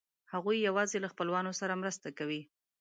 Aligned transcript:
هغوی 0.33 0.57
یواځې 0.67 0.97
له 1.03 1.07
خپلوانو 1.13 1.51
سره 1.59 1.79
مرسته 1.81 2.07
کوي. 2.17 2.41